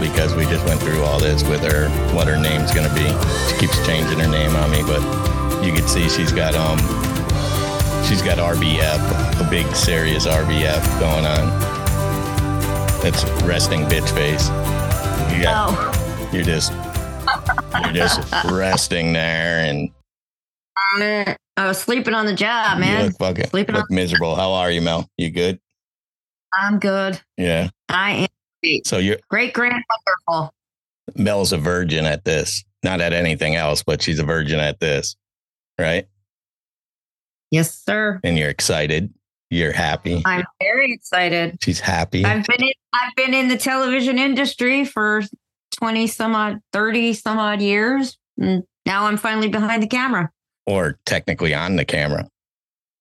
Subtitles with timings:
[0.00, 3.06] because we just went through all this with her, what her name's gonna be.
[3.50, 5.00] She keeps changing her name on me, but
[5.64, 6.78] you can see she's got um
[8.04, 11.48] she's got RBF, a big serious RBF going on.
[13.02, 14.48] That's resting bitch face.
[15.36, 16.72] You got, Oh, you're just
[17.84, 18.20] you're just
[18.50, 19.90] resting there and
[21.00, 23.06] I was sleeping on the job, you man.
[23.06, 24.34] look fucking Sleeping look miserable.
[24.36, 25.08] How are you, Mel?
[25.18, 25.58] You good?
[26.54, 27.20] I'm good.
[27.36, 27.68] Yeah.
[27.88, 28.28] I am
[28.84, 29.82] So you're great, grand,
[30.28, 30.54] wonderful.
[31.16, 32.64] Mel's a virgin at this.
[32.82, 35.16] Not at anything else, but she's a virgin at this.
[35.78, 36.06] Right?
[37.50, 38.20] Yes, sir.
[38.22, 39.12] And you're excited.
[39.50, 40.22] You're happy.
[40.26, 41.56] I'm very excited.
[41.62, 42.24] She's happy.
[42.24, 45.22] I've been in, I've been in the television industry for
[45.74, 50.30] twenty some odd, thirty some odd years, and now I'm finally behind the camera.
[50.66, 52.28] Or technically on the camera.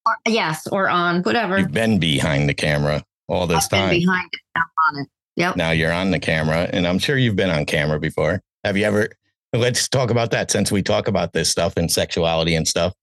[0.05, 1.59] Or, yes, or on whatever.
[1.59, 3.89] You've been behind the camera all this I've been time.
[3.89, 5.07] behind it, on it.
[5.37, 5.55] Yep.
[5.55, 8.41] Now you're on the camera, and I'm sure you've been on camera before.
[8.63, 9.09] Have you ever?
[9.53, 12.93] Let's talk about that since we talk about this stuff and sexuality and stuff.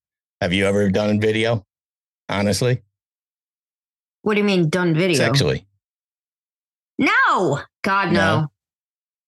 [0.41, 1.65] Have you ever done video?
[2.29, 2.83] Honestly,
[4.23, 5.17] What do you mean done video?
[5.17, 5.67] sexually.
[6.99, 8.47] No, God, no.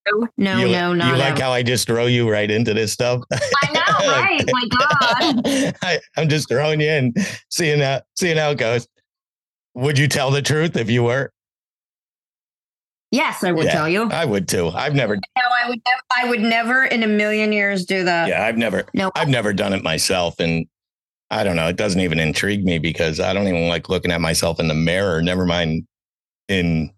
[0.09, 1.43] No, no, you, no, not You like ever.
[1.43, 3.23] how I just throw you right into this stuff?
[3.33, 4.45] I know, right?
[4.53, 5.75] My God.
[5.83, 7.15] I, I'm just throwing you in,
[7.51, 8.87] seeing how seeing how it goes.
[9.75, 11.33] Would you tell the truth if you were?
[13.17, 13.72] Yes, I would Yeah.
[13.72, 14.11] tell you.
[14.11, 14.69] I would too.
[14.75, 15.17] I've never.
[15.17, 15.20] No,
[15.64, 16.03] I would never.
[16.14, 18.28] I would never in a million years do that.
[18.28, 18.84] Yeah, I've never.
[18.93, 19.10] No.
[19.16, 20.66] I've never done it myself, and
[21.31, 21.66] I don't know.
[21.66, 24.75] It doesn't even intrigue me because I don't even like looking at myself in the
[24.75, 25.22] mirror.
[25.22, 25.87] Never mind
[26.49, 26.91] in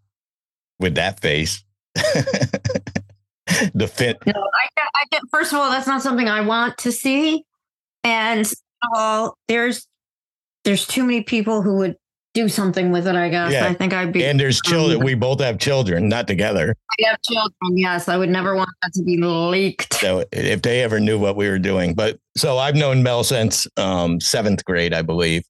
[0.81, 1.63] with that face.
[1.95, 4.19] the fit.
[4.27, 5.23] No, I get, I get.
[5.33, 7.45] First of all, that's not something I want to see,
[8.03, 8.51] and
[8.93, 9.87] all, there's
[10.65, 11.97] there's too many people who would
[12.43, 13.15] do something with it.
[13.17, 13.53] I guess.
[13.53, 13.67] Yeah.
[13.67, 14.25] I think I'd be.
[14.25, 15.01] And there's children.
[15.01, 16.75] Um, We both have children, not together.
[17.01, 17.77] I have children.
[17.77, 19.95] Yes, I would never want that to be leaked.
[19.95, 23.67] So if they ever knew what we were doing, but so I've known Mel since
[23.77, 25.43] um, seventh grade, I believe,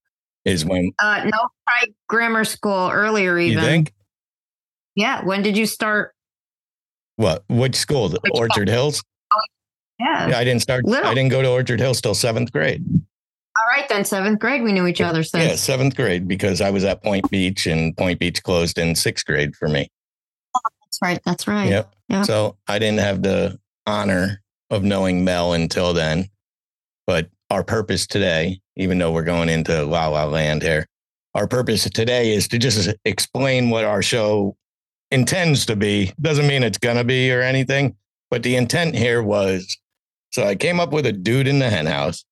[0.44, 3.38] is when Uh, no, try grammar school earlier.
[3.38, 3.58] Even.
[3.62, 3.92] you think.
[4.94, 5.24] Yeah.
[5.24, 6.14] When did you start?
[7.16, 7.44] What?
[7.48, 8.08] Which school?
[8.10, 9.02] Which Orchard Hills.
[9.98, 10.28] Yeah.
[10.28, 10.84] Yeah, I didn't start.
[10.84, 11.06] Little.
[11.06, 12.84] I didn't go to Orchard Hills till seventh grade.
[13.58, 14.04] All right then.
[14.04, 15.44] Seventh grade, we knew each other since.
[15.44, 19.26] Yeah, seventh grade because I was at Point Beach and Point Beach closed in sixth
[19.26, 19.88] grade for me.
[20.84, 21.20] That's right.
[21.24, 21.68] That's right.
[21.68, 21.94] Yep.
[22.08, 22.22] Yeah.
[22.22, 26.28] So I didn't have the honor of knowing Mel until then.
[27.06, 30.86] But our purpose today, even though we're going into La La Land here,
[31.34, 34.56] our purpose today is to just explain what our show
[35.10, 36.12] intends to be.
[36.20, 37.96] Doesn't mean it's going to be or anything,
[38.30, 39.78] but the intent here was
[40.30, 42.24] so I came up with a dude in the hen house.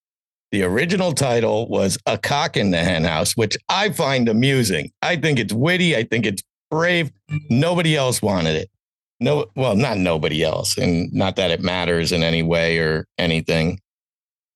[0.52, 4.92] The original title was A Cock in the Hen House, which I find amusing.
[5.02, 5.96] I think it's witty.
[5.96, 7.10] I think it's brave.
[7.50, 8.70] Nobody else wanted it.
[9.18, 13.80] No, well, not nobody else, and not that it matters in any way or anything,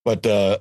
[0.04, 0.58] but uh,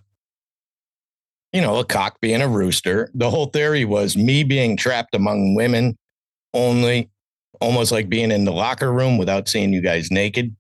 [1.52, 3.10] you know, a cock being a rooster.
[3.14, 5.98] The whole theory was me being trapped among women
[6.54, 7.10] only,
[7.60, 10.56] almost like being in the locker room without seeing you guys naked,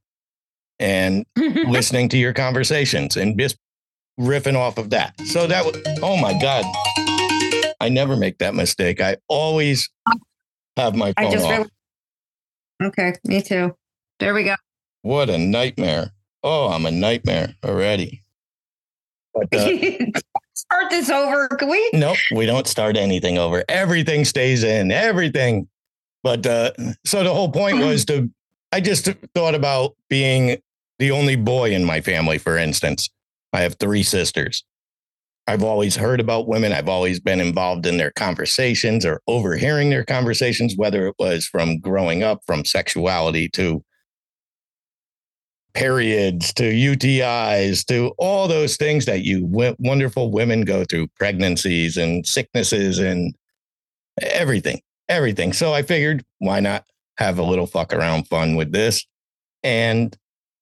[0.78, 3.57] and listening to your conversations and just
[4.19, 5.19] riffing off of that.
[5.25, 6.66] So that was, oh my God.
[7.81, 9.02] I never make that mistake.
[9.02, 9.90] I always
[10.75, 11.52] have my iPhone just off.
[11.52, 11.69] really.
[12.84, 13.75] Okay, me too.
[14.19, 14.56] There we go.
[15.02, 16.12] What a nightmare.
[16.44, 18.22] Oh, I'm a nightmare already.
[19.34, 19.69] But uh,
[20.53, 21.47] Start this over.
[21.47, 21.90] Can we?
[21.94, 23.63] nope, we don't start anything over.
[23.69, 25.68] Everything stays in, everything.
[26.22, 26.72] But uh,
[27.06, 28.30] so the whole point was to,
[28.72, 30.62] I just thought about being
[31.00, 33.10] the only boy in my family, for instance.
[33.54, 34.63] I have three sisters.
[35.48, 36.72] I've always heard about women.
[36.72, 41.80] I've always been involved in their conversations or overhearing their conversations, whether it was from
[41.80, 43.84] growing up, from sexuality to
[45.74, 49.46] periods to UTIs to all those things that you
[49.80, 53.34] wonderful women go through, pregnancies and sicknesses and
[54.22, 55.54] everything, everything.
[55.54, 56.86] So I figured, why not
[57.18, 59.06] have a little fuck around fun with this
[59.63, 60.16] and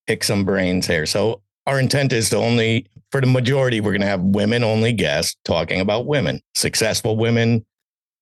[0.08, 1.06] pick some brains here.
[1.06, 4.94] So our intent is to only, for the majority, we're going to have women only
[4.94, 7.66] guests talking about women, successful women,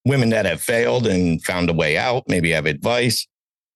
[0.03, 3.27] women that have failed and found a way out, maybe have advice,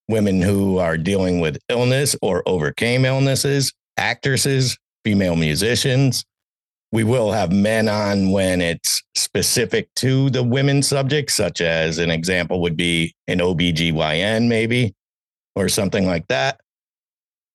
[0.08, 4.76] women who are dealing with illness or overcame illnesses, actresses,
[5.06, 6.26] female musicians.
[6.92, 12.10] We will have men on when it's specific to the women's subject, such as an
[12.10, 14.96] example would be an OBGYN, maybe,
[15.56, 16.60] or something like that.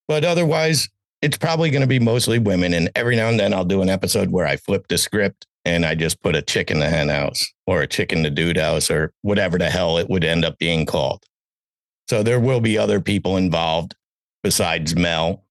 [0.07, 0.89] But otherwise,
[1.25, 2.75] it's probably going to be mostly women.
[2.75, 5.87] And every now and then I'll do an episode where I flip the script and
[5.87, 8.59] I just put a chick in the hen house or a chick in the dude
[8.59, 11.25] house or whatever the hell it would end up being called.
[12.11, 13.95] So there will be other people involved
[14.43, 15.43] besides Mel.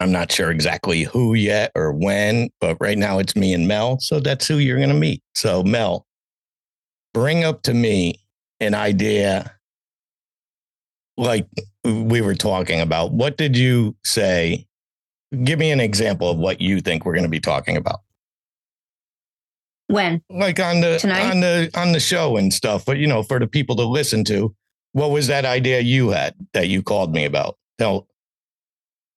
[0.00, 4.00] I'm not sure exactly who yet or when, but right now it's me and Mel.
[4.00, 5.22] So that's who you're going to meet.
[5.34, 6.06] So, Mel,
[7.12, 8.24] bring up to me
[8.58, 9.54] an idea
[11.18, 11.46] like
[11.84, 13.12] we were talking about.
[13.12, 14.64] What did you say?
[15.44, 18.00] Give me an example of what you think we're going to be talking about.
[19.88, 20.22] When?
[20.30, 21.30] Like on the Tonight?
[21.30, 24.24] on the on the show and stuff, but you know, for the people to listen
[24.24, 24.54] to,
[24.92, 27.56] what was that idea you had that you called me about?
[27.78, 28.06] Tell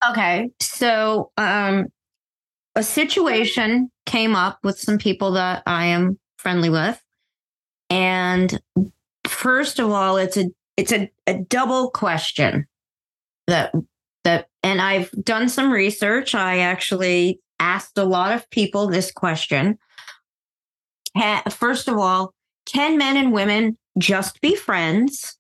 [0.10, 0.50] Okay.
[0.60, 1.88] So, um,
[2.76, 7.02] a situation came up with some people that I am friendly with.
[7.90, 8.60] And
[9.28, 10.46] first of all, it's a
[10.78, 12.66] it's a, a double question
[13.48, 13.74] that
[14.24, 16.36] that and I've done some research.
[16.36, 19.78] I actually asked a lot of people this question.
[21.50, 22.34] First of all,
[22.66, 25.38] can men and women just be friends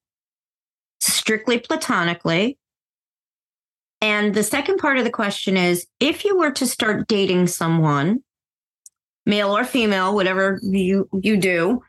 [0.99, 2.57] strictly platonically?
[4.01, 8.23] And the second part of the question is if you were to start dating someone,
[9.25, 11.83] male or female, whatever you, you do,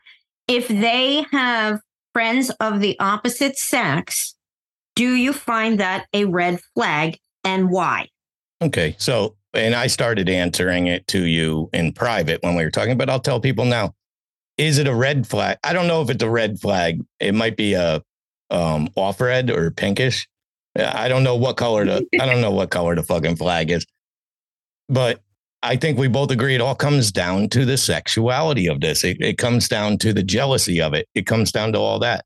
[0.47, 1.79] if they have
[2.13, 4.35] friends of the opposite sex,
[4.95, 8.07] do you find that a red flag and why?
[8.61, 8.95] Okay.
[8.97, 13.09] So, and I started answering it to you in private when we were talking, but
[13.09, 13.93] I'll tell people now.
[14.57, 15.57] Is it a red flag?
[15.63, 17.03] I don't know if it's a red flag.
[17.19, 18.03] It might be a
[18.51, 20.27] um, off red or pinkish.
[20.75, 23.85] I don't know what color the I don't know what color the fucking flag is.
[24.89, 25.21] But
[25.63, 29.03] I think we both agree it all comes down to the sexuality of this.
[29.03, 31.07] It, it comes down to the jealousy of it.
[31.15, 32.25] It comes down to all that.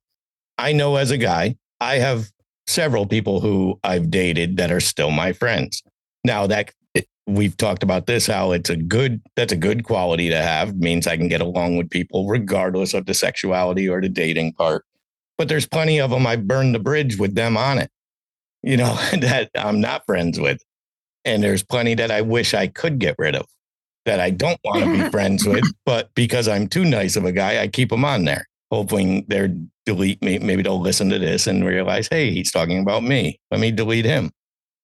[0.57, 2.29] I know as a guy, I have
[2.67, 5.81] several people who I've dated that are still my friends.
[6.23, 6.73] Now that
[7.25, 11.07] we've talked about this, how it's a good that's a good quality to have means
[11.07, 14.85] I can get along with people regardless of the sexuality or the dating part.
[15.37, 17.91] But there's plenty of them I burned the bridge with them on it,
[18.63, 20.61] you know, that I'm not friends with.
[21.25, 23.45] And there's plenty that I wish I could get rid of
[24.05, 27.31] that I don't want to be friends with, but because I'm too nice of a
[27.33, 29.53] guy, I keep them on there, hoping they're
[29.87, 30.37] delete me.
[30.37, 33.39] Maybe they'll listen to this and realize, hey, he's talking about me.
[33.51, 34.31] Let me delete him.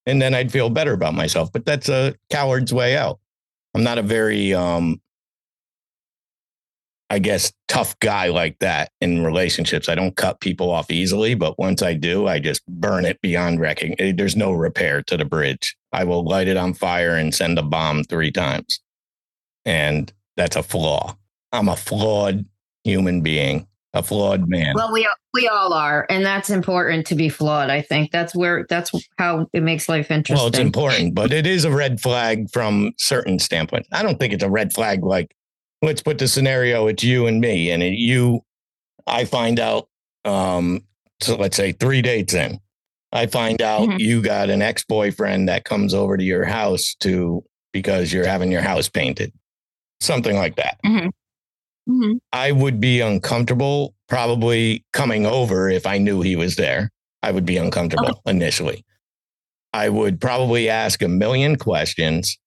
[0.06, 1.52] And then I'd feel better about myself.
[1.52, 3.20] But that's a coward's way out.
[3.76, 5.02] I'm not a very, um,
[7.10, 9.90] I guess, tough guy like that in relationships.
[9.90, 13.60] I don't cut people off easily, but once I do, I just burn it beyond
[13.60, 13.96] wrecking.
[14.00, 15.76] Eh, There's no repair to the bridge.
[15.92, 18.80] I will light it on fire and send a bomb three times.
[19.66, 21.18] And that's a flaw.
[21.52, 22.46] I'm a flawed
[22.86, 24.74] human being, a flawed man.
[24.76, 27.70] Well, we we all are, and that's important to be flawed.
[27.70, 30.36] I think that's where that's how it makes life interesting.
[30.38, 33.88] Well, it's important, but it is a red flag from certain standpoint.
[33.92, 35.04] I don't think it's a red flag.
[35.04, 35.36] Like,
[35.82, 38.42] let's put the scenario: it's you and me, and it, you.
[39.06, 39.90] I find out.
[40.26, 40.82] Um,
[41.22, 42.60] so let's say three dates in,
[43.12, 44.00] I find out Mhm.
[44.00, 48.52] you got an ex boyfriend that comes over to your house to because you're having
[48.52, 49.32] your house painted,
[50.00, 50.78] something like that.
[51.90, 52.20] Mhm.
[52.32, 56.90] I would be uncomfortable probably coming over if I knew he was there.
[57.22, 58.84] I would be uncomfortable initially.
[59.74, 62.38] I would probably ask a million questions.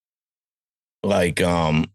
[1.03, 1.87] Like, um,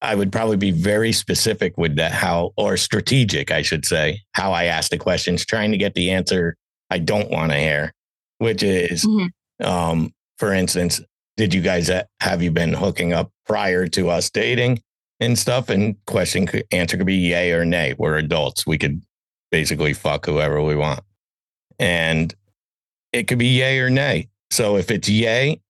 [0.00, 4.52] I would probably be very specific with that, how, or strategic, I should say, how
[4.52, 6.56] I ask the questions, trying to get the answer
[6.90, 7.92] I don't want to hear,
[8.38, 9.30] which is, Mhm.
[9.64, 11.00] um, for instance,
[11.36, 11.88] did you guys
[12.20, 14.82] have you been hooking up prior to us dating?
[15.22, 15.68] And stuff.
[15.68, 17.94] And question could answer could be yay or nay.
[17.96, 18.66] We're adults.
[18.66, 19.02] We could
[19.50, 21.00] basically fuck whoever we want.
[21.78, 22.34] And
[23.12, 24.28] it could be yay or nay.
[24.50, 25.60] So if it's yay,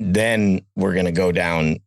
[0.00, 1.78] then we're going to go down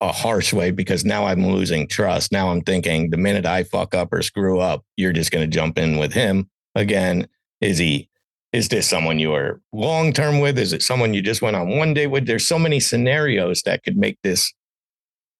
[0.00, 2.32] a harsh way because now I'm losing trust.
[2.32, 5.54] Now I'm thinking the minute I fuck up or screw up, you're just going to
[5.54, 7.28] jump in with him again.
[7.60, 8.08] Is he,
[8.52, 10.58] is this someone you are long term with?
[10.58, 12.26] Is it someone you just went on one day with?
[12.26, 14.52] There's so many scenarios that could make this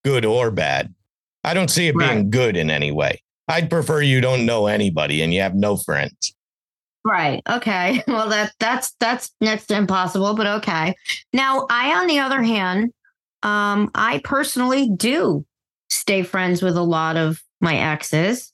[0.04, 0.94] good or bad.
[1.44, 3.22] I don't see it being good in any way.
[3.48, 6.34] I'd prefer you don't know anybody and you have no friends.
[7.04, 7.42] Right.
[7.48, 8.02] Okay.
[8.08, 10.94] Well, that that's that's next to impossible, but okay.
[11.32, 12.92] Now, I, on the other hand,
[13.42, 15.44] um, I personally do
[15.90, 18.52] stay friends with a lot of my exes,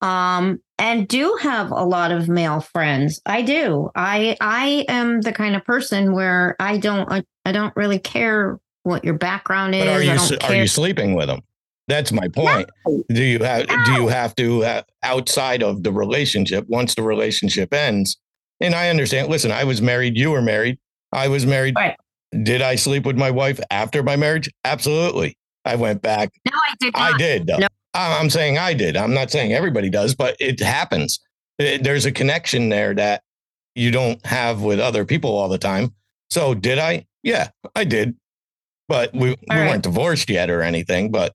[0.00, 3.20] um, and do have a lot of male friends.
[3.26, 3.90] I do.
[3.96, 8.60] I I am the kind of person where I don't I, I don't really care
[8.84, 9.84] what your background is.
[9.84, 10.62] But are you are care.
[10.62, 11.40] you sleeping with them?
[11.88, 12.70] That's my point.
[13.08, 17.74] Do you have do you have to have, outside of the relationship once the relationship
[17.74, 18.18] ends?
[18.60, 19.28] And I understand.
[19.28, 20.16] Listen, I was married.
[20.16, 20.78] You were married.
[21.12, 21.74] I was married.
[21.76, 21.96] Right.
[22.44, 24.48] did I sleep with my wife after my marriage?
[24.64, 25.36] Absolutely.
[25.64, 26.30] I went back.
[26.46, 26.92] No, I did.
[26.94, 27.14] Not.
[27.14, 27.46] I did.
[27.46, 27.58] Though.
[27.58, 27.68] No.
[27.94, 28.96] I'm saying I did.
[28.96, 31.20] I'm not saying everybody does, but it happens.
[31.58, 33.22] It, there's a connection there that
[33.74, 35.94] you don't have with other people all the time.
[36.30, 37.06] So did I?
[37.22, 38.16] Yeah, I did.
[38.88, 39.68] But we, we right.
[39.68, 41.34] weren't divorced yet or anything, but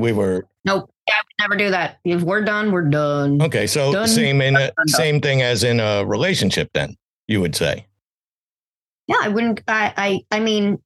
[0.00, 0.46] we were.
[0.64, 0.90] Nope.
[1.06, 1.98] Yeah, I would never do that.
[2.04, 3.40] If we're done, we're done.
[3.42, 3.66] Okay.
[3.66, 7.86] So done, same in a, same thing as in a relationship then, you would say.
[9.06, 10.78] Yeah, I wouldn't I I I mean,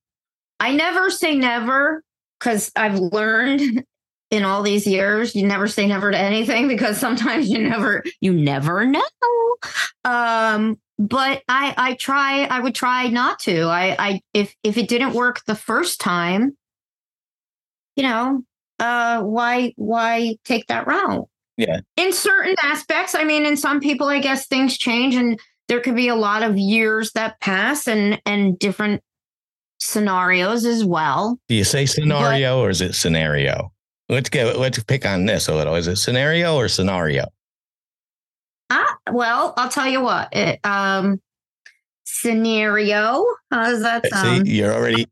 [0.61, 2.03] I never say never
[2.39, 3.85] because I've learned
[4.31, 8.33] in all these years you never say never to anything because sometimes you never you
[8.33, 9.03] never know
[10.05, 14.89] um but i i try i would try not to i i if if it
[14.89, 16.57] didn't work the first time
[17.97, 18.43] you know
[18.85, 21.27] uh why why take that route
[21.57, 25.39] yeah in certain aspects i mean in some people i guess things change and
[25.69, 29.03] there could be a lot of years that pass and and different
[29.79, 33.73] scenarios as well do you say scenario but, or is it scenario
[34.09, 37.25] let's get let's pick on this a little is it scenario or scenario
[38.71, 40.29] Ah, well, I'll tell you what.
[40.33, 41.21] It, um,
[42.05, 43.25] scenario.
[43.51, 44.47] How does that sound?
[44.47, 45.07] See, you're already.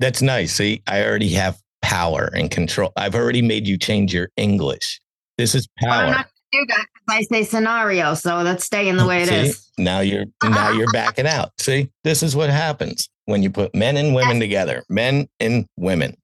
[0.00, 0.54] That's nice.
[0.54, 2.92] See, I already have power and control.
[2.96, 5.00] I've already made you change your English.
[5.36, 5.90] This is power.
[5.90, 9.34] Well, I'm not do that I say scenario, so that's staying the way it See,
[9.34, 9.70] is.
[9.76, 11.50] Now you're now you're backing out.
[11.60, 14.44] See, this is what happens when you put men and women yes.
[14.44, 16.16] together, men and women.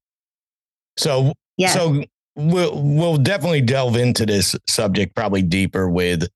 [0.97, 1.73] So yes.
[1.73, 2.03] so
[2.35, 6.27] we'll we'll definitely delve into this subject probably deeper with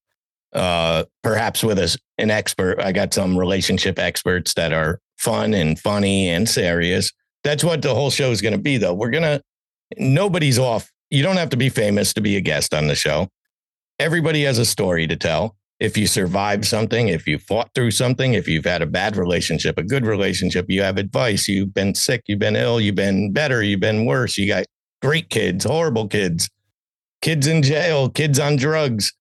[0.53, 2.79] uh, perhaps with a, an expert.
[2.79, 7.12] I got some relationship experts that are fun and funny and serious.
[7.46, 8.96] That's what the whole show is going to be, though.
[8.96, 9.42] We're going to,
[9.98, 10.92] nobody's off.
[11.12, 13.30] You don't have to be famous to be a guest on the show.
[14.00, 15.56] Everybody has a story to tell.
[15.80, 19.78] If you survived something, if you fought through something, if you've had a bad relationship,
[19.78, 23.62] a good relationship, you have advice, you've been sick, you've been ill, you've been better,
[23.62, 24.66] you've been worse, you got
[25.04, 26.50] great kids, horrible kids,
[27.22, 29.14] kids in jail, kids on drugs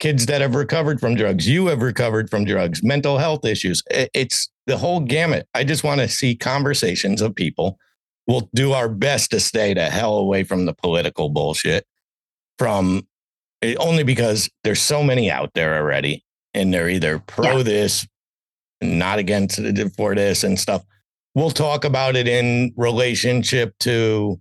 [0.00, 1.46] kids that have recovered from drugs.
[1.46, 3.82] You have recovered from drugs, mental health issues.
[3.90, 5.48] It's the whole gamut.
[5.52, 7.76] I just want to see conversations of people.
[8.28, 11.84] We'll do our best to stay the hell away from the political bullshit,
[12.56, 13.08] from
[13.62, 16.24] eh, only because there's so many out there already,
[16.54, 17.62] and they're either pro yeah.
[17.64, 18.06] this,
[18.80, 19.60] not against
[19.96, 20.84] for this and stuff.
[21.34, 24.40] We'll talk about it in relationship to,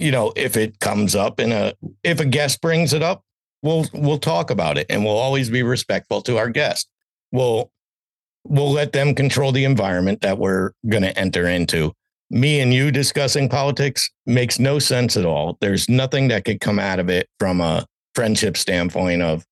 [0.00, 3.22] you know, if it comes up in a if a guest brings it up,
[3.62, 6.90] we'll we'll talk about it and we'll always be respectful to our guests.
[7.30, 7.70] We'll
[8.44, 11.92] we'll let them control the environment that we're going to enter into.
[12.30, 15.56] Me and you discussing politics makes no sense at all.
[15.60, 19.44] There's nothing that could come out of it from a friendship standpoint of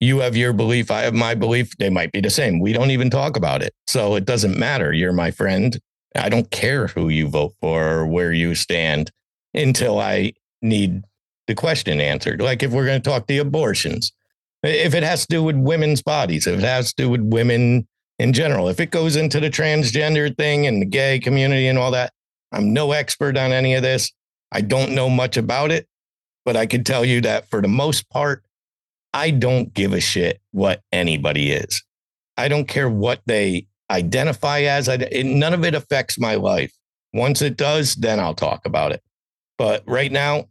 [0.00, 1.76] you have your belief, I have my belief.
[1.78, 2.58] They might be the same.
[2.58, 3.72] We don't even talk about it.
[3.86, 4.92] So it doesn't matter.
[4.92, 5.78] You're my friend.
[6.16, 9.12] I don't care who you vote for or where you stand
[9.54, 11.04] until I need
[11.46, 12.40] the question answered.
[12.40, 14.12] Like if we're going to talk the abortions,
[14.64, 17.86] if it has to do with women's bodies, if it has to do with women
[18.22, 21.90] in general, if it goes into the transgender thing and the gay community and all
[21.90, 22.12] that,
[22.52, 24.12] I'm no expert on any of this.
[24.52, 25.88] I don't know much about it,
[26.44, 28.44] but I can tell you that for the most part,
[29.12, 31.82] I don't give a shit what anybody is.
[32.36, 34.88] I don't care what they identify as.
[34.88, 36.72] I, it, none of it affects my life.
[37.12, 39.02] Once it does, then I'll talk about it.
[39.58, 40.44] But right now,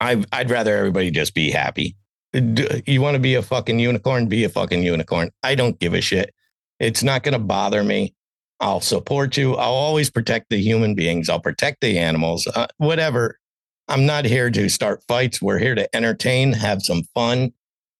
[0.00, 1.94] I, I'd rather everybody just be happy.
[2.34, 4.26] You want to be a fucking unicorn?
[4.26, 5.30] Be a fucking unicorn.
[5.44, 6.34] I don't give a shit.
[6.82, 8.12] It's not going to bother me.
[8.58, 9.54] I'll support you.
[9.54, 11.28] I'll always protect the human beings.
[11.28, 13.38] I'll protect the animals, uh, whatever.
[13.86, 15.40] I'm not here to start fights.
[15.40, 17.52] We're here to entertain, have some fun.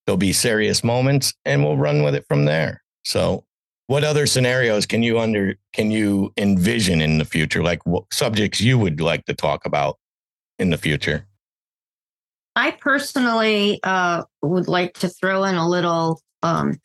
[0.05, 2.83] There'll be serious moments and we'll run with it from there.
[3.05, 3.45] So,
[3.87, 8.61] what other scenarios can you under can you envision in the future like what subjects
[8.61, 9.99] you would like to talk about
[10.59, 11.27] in the future?
[12.57, 16.81] I personally uh, would like to throw in a little um,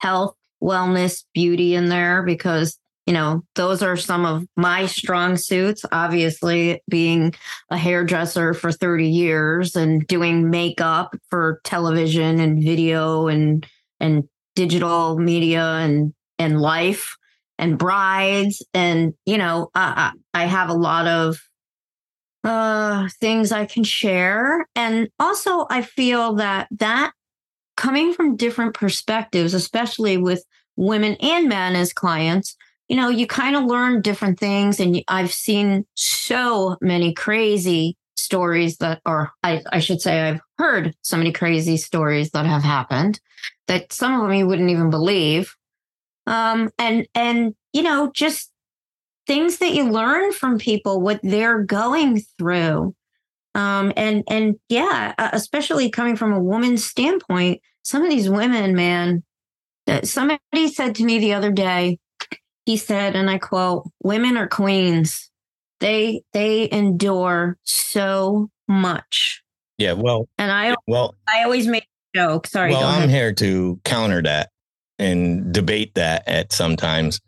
[0.00, 5.84] health, wellness, beauty in there because, you know, those are some of my strong suits.
[5.92, 7.34] Obviously, being
[7.70, 13.66] a hairdresser for 30 years and doing makeup for television and video and,
[14.00, 17.16] and digital media and, and life
[17.58, 18.64] and brides.
[18.72, 21.38] And, you know, I, I have a lot of
[22.42, 24.66] uh, things I can share.
[24.74, 27.12] And also, I feel that that
[27.76, 30.44] coming from different perspectives, especially with
[30.76, 32.56] women and men as clients,
[32.88, 34.78] you know, you kind of learn different things.
[34.80, 40.94] And I've seen so many crazy stories that, or I, I should say, I've heard
[41.02, 43.20] so many crazy stories that have happened
[43.66, 45.54] that some of them you wouldn't even believe.
[46.26, 48.50] Um, and, and, you know, just
[49.26, 52.94] things that you learn from people, what they're going through.
[53.54, 59.22] Um, and and yeah, especially coming from a woman's standpoint, some of these women, man.
[60.02, 61.98] Somebody said to me the other day,
[62.66, 65.30] he said, and I quote, "Women are queens.
[65.80, 69.42] They they endure so much."
[69.78, 71.84] Yeah, well, and I well, I always make
[72.14, 72.46] a joke.
[72.46, 72.70] Sorry.
[72.70, 74.50] Well, I'm here to counter that
[74.98, 77.20] and debate that at sometimes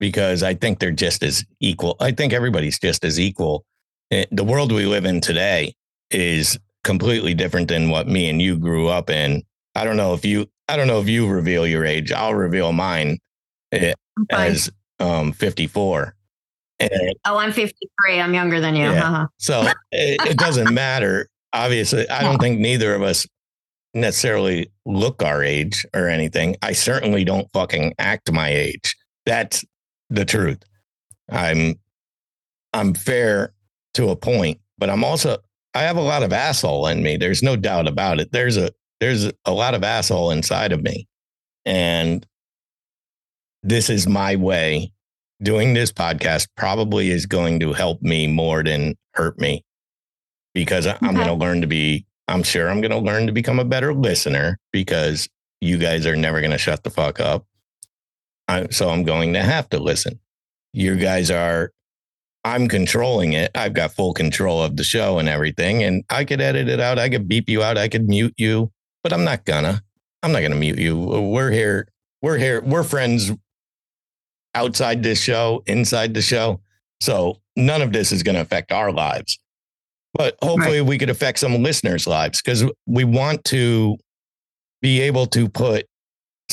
[0.00, 1.96] because I think they're just as equal.
[2.00, 3.64] I think everybody's just as equal.
[4.12, 5.74] Eh, the world we live in today
[6.10, 9.42] is completely different than what me and you grew up in.
[9.74, 12.12] I don't know if you I don't know if you reveal your age.
[12.12, 13.18] I'll reveal mine
[13.72, 13.94] eh,
[14.30, 16.14] as um 54.
[16.78, 18.20] And, oh, I'm 53.
[18.20, 18.90] I'm younger than you.
[18.90, 19.08] Yeah.
[19.08, 19.26] Uh-huh.
[19.38, 21.28] So it, it doesn't matter.
[21.54, 23.26] Obviously, I don't think neither of us
[23.94, 26.56] necessarily look our age or anything.
[26.60, 28.94] I certainly don't fucking act my age.
[29.24, 29.64] That's
[30.10, 30.62] the truth.
[31.30, 31.76] I'm
[32.74, 33.54] I'm fair
[33.94, 35.38] to a point, but I'm also
[35.74, 37.16] I have a lot of asshole in me.
[37.16, 38.32] There's no doubt about it.
[38.32, 38.70] There's a
[39.02, 41.08] there's a lot of asshole inside of me.
[41.64, 42.24] And
[43.62, 44.92] this is my way.
[45.42, 49.64] Doing this podcast probably is going to help me more than hurt me
[50.54, 51.14] because I'm okay.
[51.14, 53.92] going to learn to be, I'm sure I'm going to learn to become a better
[53.92, 55.28] listener because
[55.60, 57.44] you guys are never going to shut the fuck up.
[58.46, 60.20] I, so I'm going to have to listen.
[60.72, 61.72] You guys are,
[62.44, 63.50] I'm controlling it.
[63.54, 65.82] I've got full control of the show and everything.
[65.82, 66.98] And I could edit it out.
[66.98, 67.78] I could beep you out.
[67.78, 68.72] I could mute you,
[69.02, 69.82] but I'm not gonna.
[70.22, 70.96] I'm not gonna mute you.
[70.96, 71.88] We're here.
[72.20, 72.60] We're here.
[72.60, 73.32] We're friends
[74.54, 76.60] outside this show, inside the show.
[77.00, 79.38] So none of this is going to affect our lives.
[80.14, 80.88] But hopefully right.
[80.88, 83.96] we could affect some listeners' lives because we want to
[84.82, 85.86] be able to put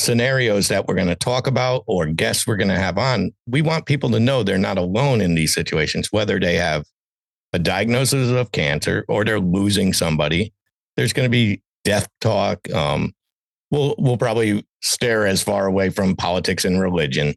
[0.00, 3.62] scenarios that we're going to talk about or guests we're going to have on, we
[3.62, 6.84] want people to know they're not alone in these situations, whether they have
[7.52, 10.52] a diagnosis of cancer or they're losing somebody.
[10.96, 12.70] There's going to be death talk.
[12.72, 13.12] Um,
[13.70, 17.34] we'll we'll probably stare as far away from politics and religion.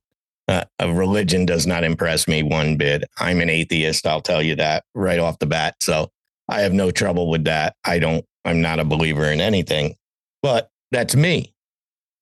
[0.47, 3.03] Uh, religion does not impress me one bit.
[3.17, 4.05] I'm an atheist.
[4.05, 5.75] I'll tell you that right off the bat.
[5.79, 6.11] So
[6.49, 7.75] I have no trouble with that.
[7.85, 8.25] I don't.
[8.45, 9.95] I'm not a believer in anything,
[10.41, 11.52] but that's me.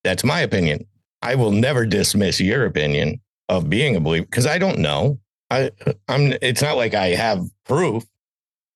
[0.03, 0.85] That's my opinion.
[1.21, 5.19] I will never dismiss your opinion of being a believer because I don't know.
[5.49, 5.71] I,
[6.07, 6.33] I'm.
[6.41, 8.03] It's not like I have proof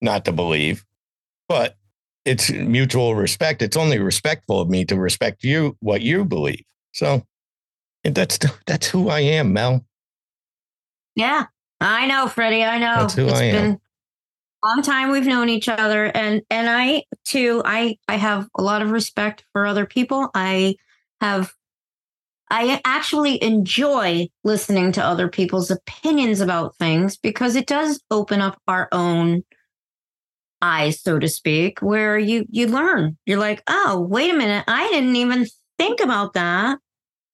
[0.01, 0.85] not to believe,
[1.47, 1.77] but
[2.25, 3.61] it's mutual respect.
[3.61, 6.63] It's only respectful of me to respect you what you believe.
[6.93, 7.23] So
[8.03, 9.85] that's that's who I am, Mel.
[11.15, 11.45] Yeah,
[11.79, 12.63] I know, Freddie.
[12.63, 13.01] I know.
[13.01, 13.77] That's who it's I am.
[14.63, 17.61] long time we've known each other, and and I too.
[17.63, 20.29] I I have a lot of respect for other people.
[20.35, 20.75] I
[21.25, 21.53] have
[22.51, 28.61] I actually enjoy listening to other people's opinions about things because it does open up
[28.67, 29.43] our own
[30.61, 33.17] eyes, so to speak, where you you learn.
[33.25, 35.47] You're like, oh, wait a minute, I didn't even
[35.79, 36.77] think about that.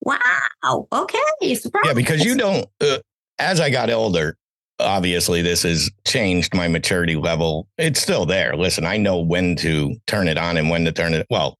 [0.00, 0.88] Wow.
[0.92, 1.54] Okay.
[1.54, 1.84] Surprise.
[1.86, 2.66] Yeah, because you don't.
[2.80, 2.98] Uh,
[3.38, 4.36] as I got older,
[4.80, 7.68] obviously this has changed my maturity level.
[7.78, 8.56] It's still there.
[8.56, 11.26] Listen, I know when to turn it on and when to turn it.
[11.30, 11.58] Well,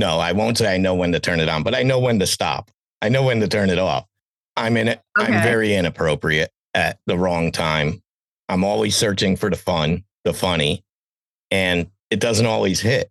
[0.00, 2.18] no, I won't say I know when to turn it on, but I know when
[2.20, 2.70] to stop.
[3.02, 4.06] I know when to turn it off.
[4.56, 5.02] I'm in it.
[5.18, 5.30] Okay.
[5.30, 8.02] I'm very inappropriate at the wrong time.
[8.48, 10.82] I'm always searching for the fun, the funny,
[11.50, 13.10] and it doesn't always hit.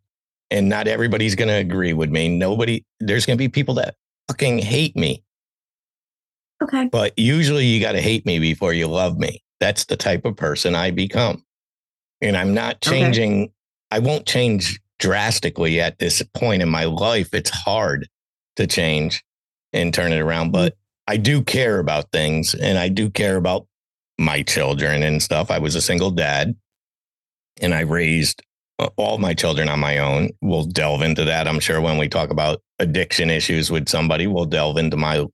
[0.50, 2.28] And not everybody's going to agree with me.
[2.28, 3.96] Nobody, there's going to be people that
[4.28, 5.24] fucking hate me.
[6.64, 6.90] Okay.
[6.92, 9.44] But usually you got to hate me before you love me.
[9.60, 11.46] That's the type of person I become.
[12.20, 13.44] And I'm not changing.
[13.44, 13.54] Okay.
[13.92, 17.34] I won't change drastically at this point in my life.
[17.34, 18.08] It's hard
[18.58, 19.24] to change
[19.74, 20.76] and turn it around, but
[21.08, 23.66] I do care about things and I do care about
[24.20, 25.50] my children and stuff.
[25.50, 26.56] I was a single dad
[27.62, 28.44] and I raised
[28.78, 30.30] uh, all my children on my own.
[30.42, 31.48] We'll delve into that.
[31.48, 35.26] I'm sure when we talk about addiction issues with somebody, we'll delve into my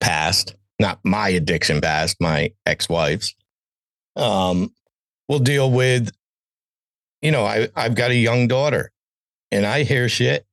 [0.00, 3.34] past, not my addiction past, my ex wife's.
[4.16, 4.72] Um,
[5.28, 6.10] we'll deal with
[7.22, 8.90] you know, I, I've got a young daughter
[9.50, 10.44] and I hear shit.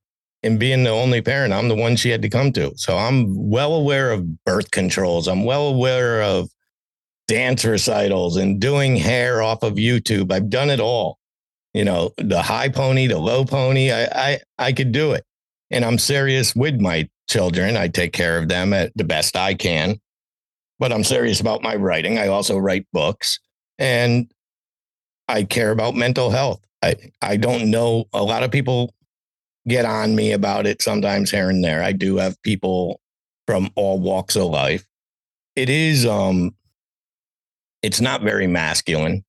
[0.42, 2.72] And being the only parent, I'm the one she had to come to.
[2.76, 5.28] So I'm well aware of birth controls.
[5.28, 6.48] I'm well aware of
[7.28, 10.32] dance recitals and doing hair off of YouTube.
[10.32, 11.18] I've done it all.
[11.74, 13.92] You know, the high pony, the low pony.
[13.92, 15.24] I I, I could do it.
[15.70, 17.76] And I'm serious with my children.
[17.76, 20.00] I take care of them at the best I can.
[20.78, 22.18] But I'm serious about my writing.
[22.18, 23.38] I also write books.
[23.78, 24.32] And
[25.30, 26.60] I care about mental health.
[26.82, 28.06] I, I don't know.
[28.12, 28.92] A lot of people
[29.68, 31.82] get on me about it sometimes here and there.
[31.82, 33.00] I do have people
[33.46, 34.84] from all walks of life.
[35.54, 36.54] It is um
[37.82, 39.24] it's not very masculine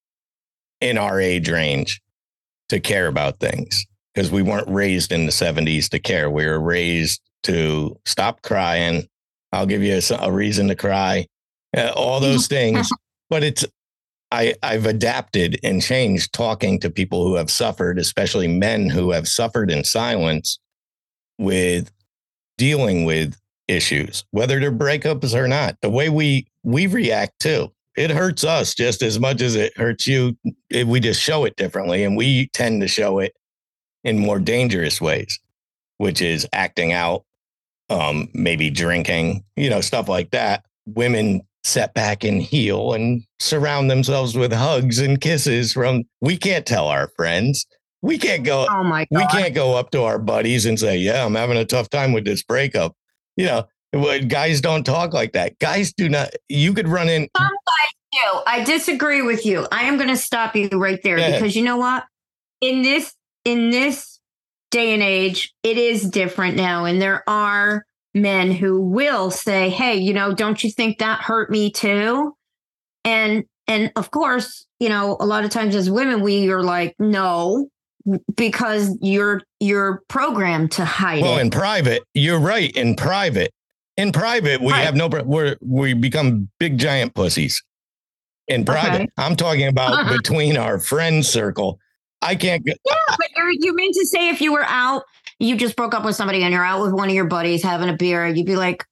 [0.81, 2.01] in our age range
[2.69, 6.29] to care about things because we weren't raised in the 70s to care.
[6.29, 9.07] We were raised to stop crying.
[9.53, 11.27] I'll give you a, a reason to cry,
[11.77, 12.89] uh, all those things.
[13.29, 13.65] But it's,
[14.31, 19.27] I, I've adapted and changed talking to people who have suffered, especially men who have
[19.27, 20.59] suffered in silence
[21.37, 21.91] with
[22.57, 23.35] dealing with
[23.67, 25.75] issues, whether they're breakups or not.
[25.81, 30.07] The way we we react too, it hurts us just as much as it hurts
[30.07, 30.37] you.
[30.71, 33.33] We just show it differently, and we tend to show it
[34.03, 35.39] in more dangerous ways,
[35.97, 37.25] which is acting out,
[37.89, 40.65] um, maybe drinking, you know, stuff like that.
[40.85, 46.65] Women set back and heal and surround themselves with hugs and kisses from we can't
[46.65, 47.65] tell our friends
[48.01, 49.19] we can't go Oh my God.
[49.19, 52.13] we can't go up to our buddies and say yeah i'm having a tough time
[52.13, 52.95] with this breakup
[53.37, 57.27] you know what- guys don't talk like that guys do not you could run in
[58.13, 58.41] you.
[58.45, 59.65] I disagree with you.
[59.71, 61.39] I am going to stop you right there ahead.
[61.39, 62.03] because you know what?
[62.59, 63.13] In this
[63.45, 64.19] in this
[64.69, 69.95] day and age, it is different now, and there are men who will say, "Hey,
[69.95, 72.35] you know, don't you think that hurt me too?"
[73.05, 76.95] And and of course, you know, a lot of times as women, we are like,
[76.99, 77.67] "No."
[78.35, 81.41] Because you're you're programmed to hide well it.
[81.41, 83.53] in private you're right in private
[83.95, 84.83] in private we Right.
[84.83, 87.61] have no we're we become big giant pussies
[88.47, 89.07] in private Okay.
[89.19, 91.77] i'm talking about between our friend circle
[92.23, 93.27] i can't go, Yeah, but
[93.59, 95.03] you mean to say if you were out,
[95.41, 97.89] you just broke up with somebody and you're out with one of your buddies having
[97.89, 98.85] a beer, you'd be like,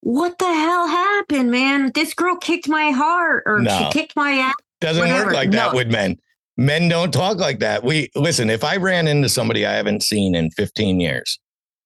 [0.00, 1.92] what the hell happened, man?
[1.94, 3.76] This girl kicked my heart or No.
[3.78, 4.54] she kicked my ass.
[4.80, 5.26] doesn't Whatever.
[5.26, 6.18] work like that with men
[6.58, 10.34] men don't talk like that we listen if i ran into somebody i haven't seen
[10.34, 11.38] in 15 years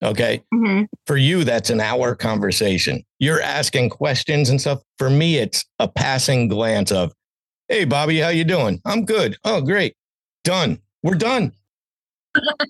[0.02, 0.86] okay Mhm.
[1.06, 5.86] for you that's an hour conversation you're asking questions and stuff for me it's a
[5.86, 7.12] passing glance of
[7.68, 9.94] hey bobby how you doing i'm good oh great
[10.42, 11.52] done we're done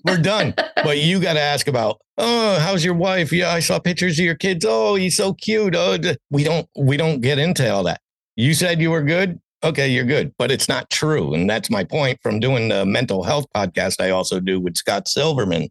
[0.03, 0.53] we're done.
[0.83, 3.31] But you got to ask about oh how's your wife?
[3.31, 4.65] Yeah i saw pictures of your kids.
[4.67, 5.75] Oh he's so cute.
[5.75, 5.97] Oh
[6.29, 8.01] we don't we don't get into all that.
[8.35, 9.39] You said you were good?
[9.63, 10.33] Okay you're good.
[10.37, 11.33] But it's not true.
[11.33, 15.07] And that's my point from doing the mental health podcast i also do with scott
[15.07, 15.69] silverman.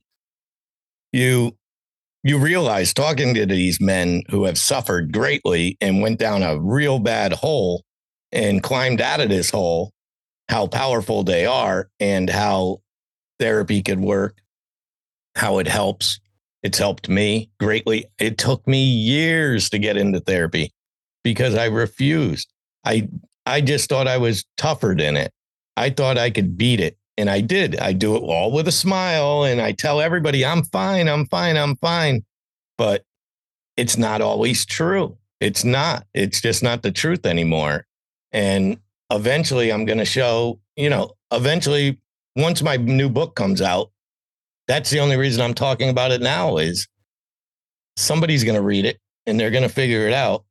[1.12, 1.56] You
[2.22, 6.98] you realize talking to these men who have suffered greatly and went down a real
[6.98, 7.84] bad hole
[8.32, 9.92] and climbed out of this hole
[10.48, 12.78] how powerful they are and how
[13.38, 14.40] therapy could work
[15.36, 16.18] how it helps.
[16.62, 18.06] It's helped me greatly.
[18.18, 20.72] It took me years to get into therapy
[21.22, 22.48] because i refused.
[22.84, 23.08] I
[23.44, 25.32] i just thought i was tougher than it.
[25.76, 27.78] I thought i could beat it and i did.
[27.78, 31.56] I do it all with a smile and i tell everybody i'm fine i'm fine
[31.56, 32.24] i'm fine.
[32.78, 33.04] But
[33.76, 35.18] it's not always true.
[35.40, 36.06] It's not.
[36.14, 37.86] It's just not the truth anymore.
[38.32, 38.78] And
[39.12, 42.00] eventually i'm going to show you know eventually
[42.36, 43.90] once my new book comes out
[44.68, 46.86] that's the only reason i'm talking about it now is
[47.96, 50.44] somebody's going to read it and they're going to figure it out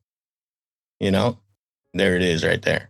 [0.99, 1.37] you know
[1.93, 2.89] there it is right there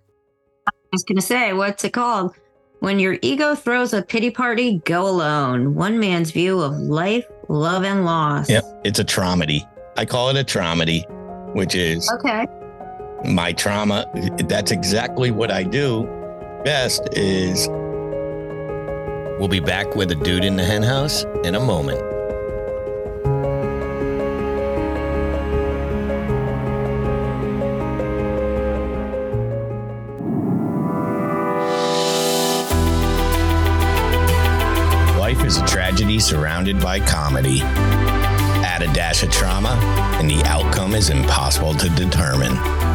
[0.68, 2.34] I was going to say, what's it called?
[2.80, 5.76] When your ego throws a pity party, go alone.
[5.76, 8.50] One man's view of life, love, and loss.
[8.50, 8.64] Yep.
[8.86, 9.68] It's a traumedy.
[9.98, 11.04] I call it a traumedy,
[11.54, 12.46] which is Okay.
[13.26, 14.06] my trauma.
[14.48, 16.04] That's exactly what I do
[16.64, 17.68] best is
[19.38, 22.00] We'll be back with a dude in the henhouse in a moment.
[35.20, 37.60] Life is a tragedy surrounded by comedy.
[37.62, 39.78] Add a dash of trauma,
[40.18, 42.95] and the outcome is impossible to determine.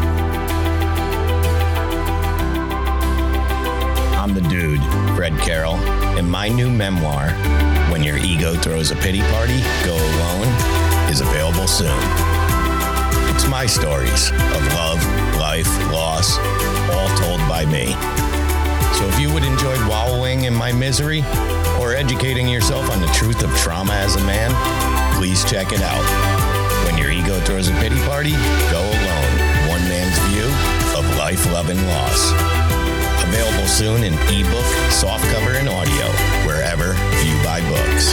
[4.30, 4.80] I'm the dude,
[5.16, 5.74] Fred Carroll,
[6.14, 7.30] and my new memoir,
[7.90, 10.46] When Your Ego Throws a Pity Party, Go Alone,
[11.10, 11.98] is available soon.
[13.34, 16.38] It's my stories of love, life, loss,
[16.92, 17.90] all told by me.
[18.94, 21.24] So if you would enjoy wallowing in my misery
[21.80, 24.54] or educating yourself on the truth of trauma as a man,
[25.18, 26.84] please check it out.
[26.86, 28.34] When your ego throws a pity party,
[28.70, 29.68] go alone.
[29.68, 30.46] One man's view
[30.96, 32.59] of life, love, and loss.
[33.30, 36.06] Available soon in ebook, softcover, and audio,
[36.44, 38.12] wherever you buy books.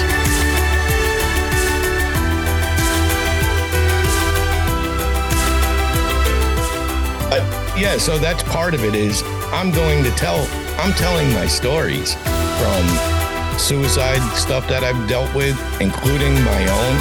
[7.31, 7.41] But
[7.79, 12.13] yeah, so that's part of it is I'm going to tell, I'm telling my stories
[12.13, 16.93] from suicide stuff that I've dealt with, including my own,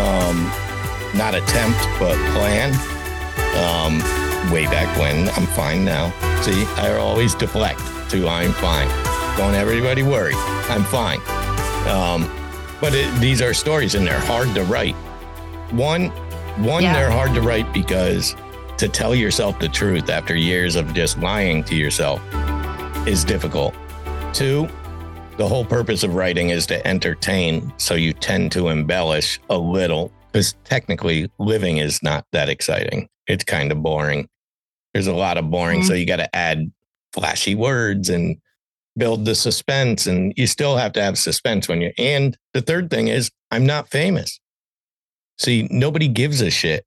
[0.00, 0.44] um,
[1.14, 2.72] not attempt, but plan,
[3.60, 4.00] um,
[4.50, 5.28] way back when.
[5.28, 6.33] I'm fine now.
[6.44, 7.80] See, I always deflect
[8.10, 8.88] to I'm fine.
[9.38, 10.34] Don't everybody worry.
[10.36, 11.18] I'm fine.
[11.88, 12.30] Um,
[12.82, 14.94] but it, these are stories and they're hard to write.
[15.72, 16.10] One,
[16.62, 16.92] one, Yeah.
[16.92, 18.36] they're hard to write because
[18.76, 22.20] to tell yourself the truth after years of just lying to yourself
[23.06, 23.74] is difficult.
[24.34, 24.68] Two,
[25.38, 27.72] the whole purpose of writing is to entertain.
[27.78, 33.08] So you tend to embellish a little because technically living is not that exciting.
[33.26, 34.28] It's kind of boring.
[34.94, 35.82] There's a lot of boring.
[35.82, 35.86] Mhm.
[35.86, 36.72] So you got to add
[37.12, 38.36] flashy words and
[38.96, 40.06] build the suspense.
[40.06, 41.92] And you still have to have suspense when you're.
[41.98, 44.40] And the third thing is, I'm not famous.
[45.38, 46.86] See, nobody gives a shit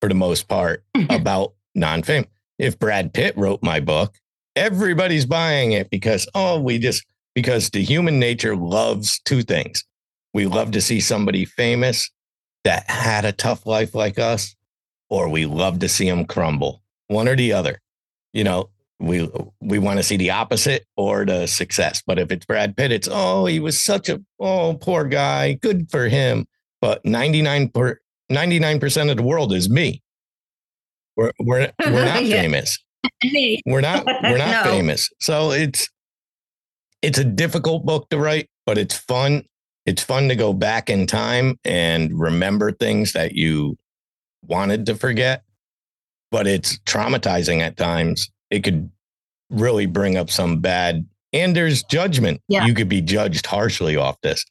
[0.00, 2.26] for the most part about non fame.
[2.58, 4.14] If Brad Pitt wrote my book,
[4.56, 9.84] everybody's buying it because, oh, we just, because the human nature loves two things.
[10.34, 12.10] We love to see somebody famous
[12.64, 14.54] that had a tough life like us,
[15.08, 16.81] or we love to see them crumble,
[17.12, 17.78] one or the other.
[18.32, 18.70] You know,
[19.00, 19.28] we
[19.60, 22.02] we want to see the opposite or the success.
[22.06, 25.90] But if it's Brad Pitt, it's oh, he was such a oh poor guy, good
[25.90, 26.46] for him.
[26.80, 30.02] But 99 per, 99% of the world is me.
[31.16, 32.40] We're we're we're not Yeah.
[32.42, 32.78] famous
[33.66, 34.70] we're not we're not No.
[34.70, 35.88] famous so it's
[37.02, 39.44] it's a difficult book to write but it's fun
[39.86, 43.76] it's fun to go back in time and remember things that you
[44.46, 45.42] wanted to forget
[46.32, 48.90] but it's traumatizing at times it could
[49.50, 52.66] really bring up some bad and there's judgment Yeah.
[52.66, 54.44] you could be judged harshly off this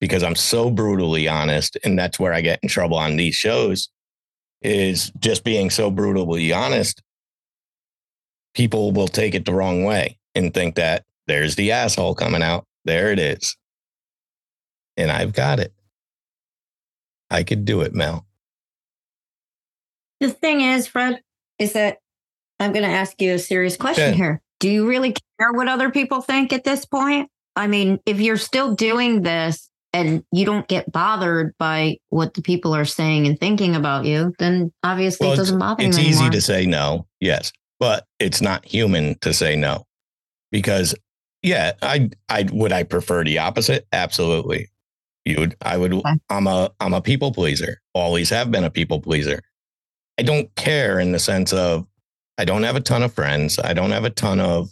[0.00, 3.90] because i'm so brutally honest and that's where i get in trouble on these shows
[4.62, 7.02] is just being so brutally honest
[8.54, 12.66] people will take it the wrong way and think that there's the asshole coming out.
[12.84, 13.56] There it is.
[14.96, 15.72] And I've got it.
[17.30, 18.26] I could do it, Mel.
[20.20, 21.20] The thing is, Fred,
[21.58, 21.98] is that
[22.60, 24.16] I'm going to ask you a serious question Okay.
[24.16, 24.40] here.
[24.60, 27.28] Do you really care what other people think at this point?
[27.56, 32.42] I mean, if you're still doing this and you don't get bothered by what the
[32.42, 36.04] people are saying and thinking about you, then obviously Well, it doesn't bother It's you
[36.04, 39.84] easy to say no, yes, but it's not human to say no
[40.50, 40.94] because,
[41.42, 43.86] yeah, I, I would I prefer the opposite.
[43.92, 44.68] Absolutely,
[45.24, 45.56] you would.
[45.62, 45.92] I would.
[45.92, 46.14] Okay.
[46.30, 47.80] I'm a I'm a people pleaser.
[47.92, 49.42] Always have been a people pleaser.
[50.18, 51.86] I don't care in the sense of
[52.38, 53.58] I don't have a ton of friends.
[53.58, 54.70] I don't have a ton of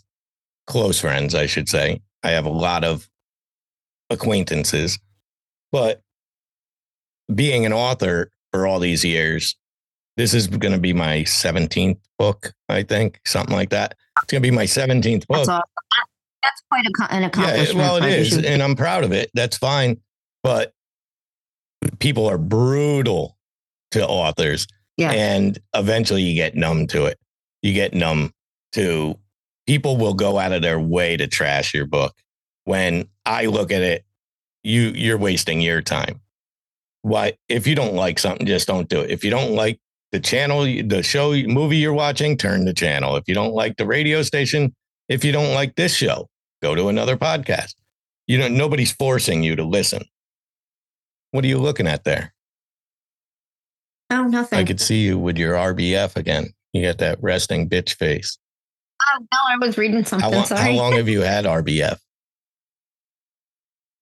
[0.67, 2.01] close friends, I should say.
[2.23, 3.09] I have a lot of
[4.11, 4.99] acquaintances,
[5.73, 6.03] but
[7.35, 9.57] being an author for all these years,
[10.17, 13.95] this is going to be my 17th book, I think, something like that.
[14.23, 15.39] It's going to be my 17th book.
[15.39, 15.63] That's, awesome.
[16.43, 17.79] That's quite a, an Yeah, accomplishment.
[17.79, 18.45] well, it is.
[18.45, 19.31] And I'm proud of it.
[19.35, 20.01] That's fine.
[20.43, 20.73] But
[21.99, 23.37] people are brutal
[23.93, 24.67] to authors.
[24.97, 25.13] Yeah.
[25.13, 27.19] And eventually you get numb to it.
[27.63, 28.33] You get numb
[28.73, 29.19] to
[29.67, 32.15] people will go out of their way to trash your book.
[32.65, 34.05] When I look at it,
[34.63, 36.21] you you're wasting your time.
[37.03, 39.11] Why if you don't like something, just don't do it.
[39.11, 39.81] If you don't like
[40.13, 43.17] the channel, the show, movie you're watching, turn the channel.
[43.17, 44.75] If you don't like the radio station,
[45.09, 46.29] if you don't like this show,
[46.63, 47.75] go to another podcast.
[48.27, 50.05] You know, nobody's forcing you to listen.
[51.33, 52.33] What are you looking at there?
[54.13, 54.59] Oh, nothing.
[54.59, 56.53] I could see you with your RBF again.
[56.73, 58.39] You got that resting bitch face.
[59.11, 60.31] oh, no, I was reading something.
[60.31, 60.61] How long, sorry.
[60.61, 61.99] how long have you had RBF?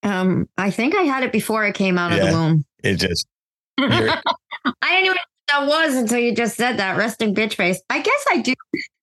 [0.03, 2.64] Um, I think I had it before I came out of the womb.
[2.83, 3.27] It just.
[3.79, 7.81] I didn't even know what that was until you just said that resting bitch face.
[7.90, 8.55] I guess I do.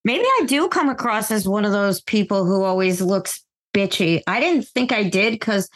[0.03, 3.43] Maybe I do come across as one of those people who always looks
[3.75, 4.21] bitchy.
[4.25, 5.69] I didn't think I did because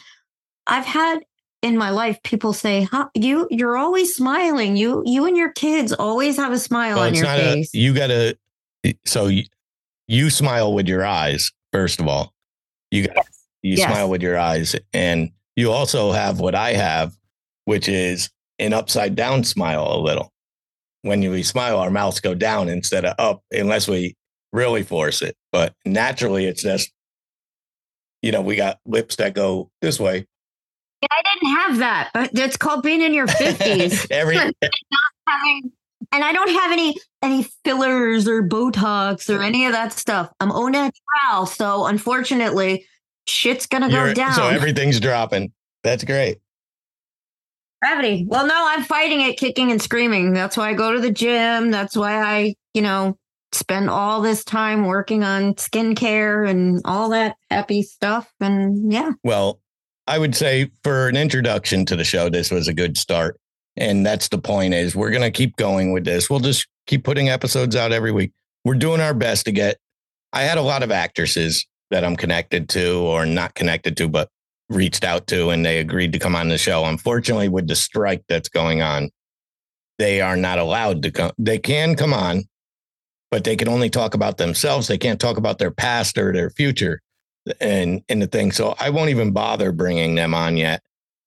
[0.66, 1.20] I've had
[1.62, 4.76] in my life people say, huh, "You, you're always smiling.
[4.76, 7.94] You, you and your kids always have a smile well, on your face." a you
[7.94, 8.36] gotta
[9.04, 9.44] so you,
[10.08, 12.34] you smile with your eyes, first of all.
[12.90, 13.26] You got
[13.62, 13.88] you Yes.
[13.88, 14.76] smile with your eyes.
[14.92, 17.16] And you also have what I have,
[17.64, 20.32] which is an upside down smile a little.
[21.02, 24.16] When we smile, our mouths go down instead of up, unless we
[24.52, 25.36] really force it.
[25.50, 26.92] But naturally, it's just,
[28.20, 30.26] you know, we got lips that go this way.
[31.10, 32.10] I didn't have that.
[32.14, 34.06] But It's called being in your fifties.
[34.10, 35.72] Every having
[36.12, 40.30] and I don't have any any fillers or Botox or any of that stuff.
[40.40, 42.86] I'm au natural, so unfortunately,
[43.26, 44.34] shit's gonna go you're- down.
[44.34, 45.52] so everything's dropping.
[45.82, 46.38] That's great.
[47.80, 48.26] Gravity.
[48.28, 50.32] Well, no, I'm fighting it, kicking and screaming.
[50.32, 51.70] That's why I go to the gym.
[51.72, 53.16] That's why I, you know,
[53.50, 58.32] spend all this time working on skincare and all that happy stuff.
[58.40, 59.60] And yeah, Well,
[60.06, 63.38] I would say for an introduction to the show, this was a good start.
[63.76, 66.28] And that's the point is we're going to keep going with this.
[66.28, 68.32] We'll just keep putting episodes out every week.
[68.64, 69.78] We're doing our best to get
[70.32, 74.28] I had a lot of actresses that I'm connected to or not connected to, but
[74.70, 76.84] reached out to and they agreed to come on the show.
[76.84, 79.10] Unfortunately, with the strike that's going on,
[79.98, 81.32] they are not allowed to come.
[81.38, 82.44] They can come on,
[83.30, 84.88] but they can only talk about themselves.
[84.88, 87.00] They can't talk about their past or their future
[87.60, 88.52] and and the thing.
[88.52, 90.82] So I won't even bother bringing them on yet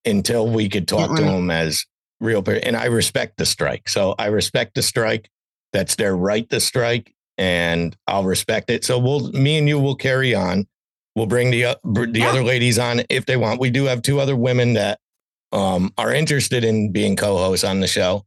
[0.05, 1.25] until we could talk mm-hmm.
[1.25, 1.85] to them as
[2.19, 2.41] real.
[2.41, 2.61] People.
[2.63, 3.89] And I respect the strike.
[3.89, 5.29] So I respect the strike.
[5.73, 8.85] That's their right to strike, and I'll respect it.
[8.85, 10.67] So we'll, me and you will carry on.
[11.15, 12.29] We'll bring the uh, the yeah.
[12.29, 13.59] other ladies on if they want.
[13.59, 14.99] We do have two other women that
[15.51, 18.25] um, are interested in being co-hosts on the show.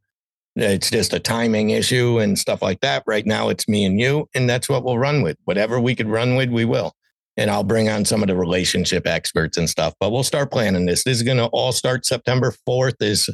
[0.55, 3.03] It's just a timing issue and stuff like that.
[3.07, 5.37] Right now, it's me and you, and that's what we'll run with.
[5.45, 6.93] Whatever we could run with, we will
[7.39, 9.93] and I'll bring on some of the relationship experts and stuff.
[9.97, 11.05] But we'll start planning this.
[11.05, 13.29] This is going to all start September 4th, is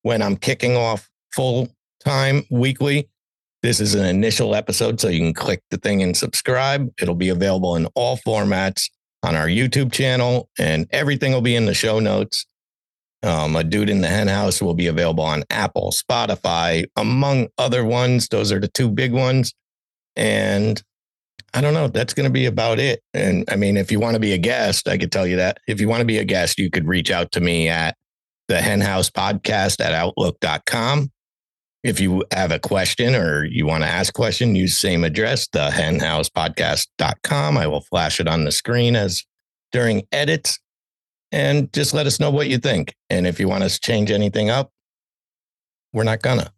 [0.00, 1.68] when I'm kicking off full
[2.02, 3.10] time weekly.
[3.62, 6.90] This is an initial episode, so you can click the thing and subscribe.
[6.98, 8.88] It'll be available in all formats
[9.22, 12.46] on our YouTube channel, and everything will be in the show notes.
[13.22, 17.84] Um, a dude in the hen house will be available on Apple, Spotify, among other
[17.84, 18.28] ones.
[18.28, 19.52] Those are the two big ones.
[20.16, 20.82] And
[21.54, 21.88] I don't know.
[21.88, 23.02] That's going to be about it.
[23.12, 25.58] And I mean, if you want to be a guest, I could tell you that.
[25.66, 27.96] If you want to be a guest, you could reach out to me at
[28.48, 31.10] the henhouse podcast at outlook.com.
[31.84, 35.48] If you have a question or you want to ask a question, use same address,
[35.48, 37.58] the henhousepodcast.com.
[37.58, 39.24] I will flash it on the screen as
[39.72, 40.58] during edits
[41.32, 42.94] and just let us know what you think.
[43.10, 44.70] And if you want us to change anything up,
[45.92, 46.52] we're not gonna.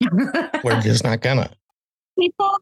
[0.64, 1.50] we're just not gonna.
[2.18, 2.58] People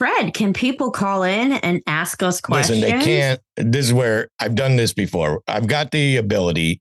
[0.00, 2.80] Fred, can people call in and ask us questions?
[2.80, 3.40] Listen, they can't.
[3.56, 5.42] This is where I've done this before.
[5.46, 6.80] I've got the ability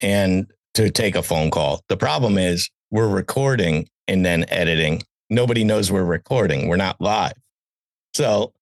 [0.00, 1.82] and to take a phone call.
[1.88, 5.02] The problem is we're recording and then editing.
[5.28, 6.68] Nobody knows we're recording.
[6.68, 7.32] We're not live.
[8.14, 8.52] So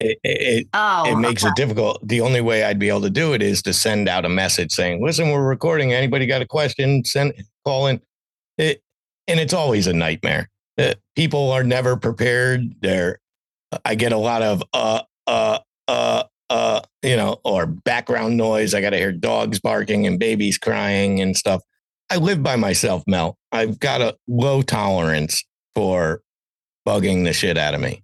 [0.00, 1.50] it, it, oh, it makes okay.
[1.50, 2.00] it difficult.
[2.08, 4.72] The only way I'd be able to do it is to send out a message
[4.72, 5.92] saying, listen, we're recording.
[5.92, 7.04] Anybody got a question?
[7.04, 7.34] Send
[7.64, 8.00] call in.
[8.58, 8.82] It,
[9.28, 12.74] and it's always a nightmare that people are never prepared.
[12.80, 13.18] They're,
[13.84, 15.58] I get a lot of, uh, uh,
[15.88, 18.74] uh, uh, you know, or background noise.
[18.74, 21.62] I got to hear dogs barking and babies crying and stuff.
[22.10, 23.38] I live by myself, Mel.
[23.50, 26.20] I've got a low tolerance for
[26.86, 28.02] bugging the shit out of me.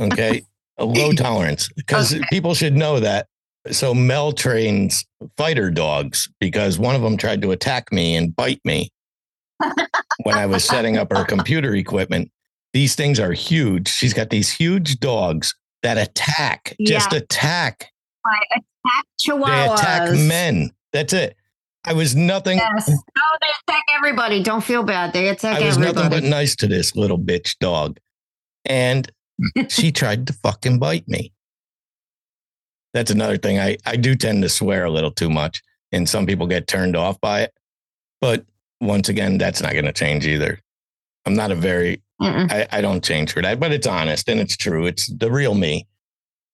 [0.00, 0.42] Okay.
[0.78, 2.24] a low tolerance because okay.
[2.30, 3.26] people should know that.
[3.70, 5.04] So Mel trains
[5.36, 8.90] fighter dogs because one of them tried to attack me and bite me
[10.22, 12.30] when I was setting up her computer equipment.
[12.72, 13.88] These things are huge.
[13.88, 16.98] She's got these huge dogs that attack, yeah.
[16.98, 17.90] just attack.
[18.24, 19.46] I attack chihuahuas.
[19.46, 20.70] They attack men.
[20.92, 21.36] That's it.
[21.84, 22.58] I was nothing.
[22.58, 22.90] Yes.
[22.90, 24.42] Oh, they attack everybody.
[24.42, 25.12] Don't feel bad.
[25.12, 25.94] They attack I was everybody.
[25.94, 27.98] nothing but nice to this little bitch dog.
[28.64, 29.10] And
[29.68, 31.32] she tried to fucking bite me.
[32.92, 33.58] That's another thing.
[33.58, 36.96] I, I do tend to swear a little too much, and some people get turned
[36.96, 37.52] off by it.
[38.20, 38.44] But
[38.80, 40.60] once again, that's not going to change either.
[41.24, 44.56] I'm not a very, I, I don't change for that, but it's honest and it's
[44.56, 44.86] true.
[44.86, 45.86] It's the real me,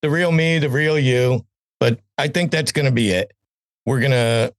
[0.00, 1.44] the real me, the real you.
[1.78, 3.32] But I think that's going to be it.
[3.87, 4.54] We're going to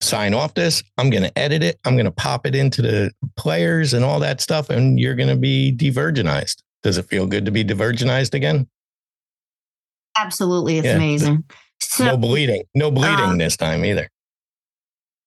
[0.00, 0.82] sign off this.
[0.98, 1.78] I'm going to edit it.
[1.84, 4.70] I'm going to pop it into the players and all that stuff.
[4.70, 6.62] And you're going to be divergenized.
[6.82, 8.68] Does it feel good to be divergenized again?
[10.16, 10.78] Absolutely.
[10.78, 10.96] It's yeah.
[10.96, 11.44] amazing.
[11.80, 12.64] So, no bleeding.
[12.74, 14.08] No bleeding um, this time either.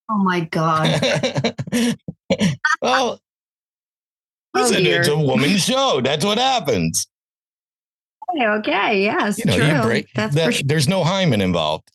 [0.10, 1.02] Oh my God.
[2.82, 3.19] well, oh
[4.56, 6.02] listen, it's a woman's show.
[6.04, 7.07] That's what happens.
[8.32, 9.03] Okay, okay.
[9.03, 9.39] Yes.
[9.39, 9.68] You know, true.
[9.68, 10.64] You break, That's that, sure.
[10.66, 11.89] There's no hymen involved.